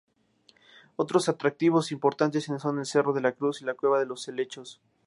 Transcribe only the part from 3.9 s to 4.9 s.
de los Helechos.